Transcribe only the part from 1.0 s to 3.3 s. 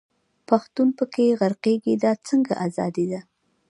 کښي غرقېږي، دا څنګه ازادي ده.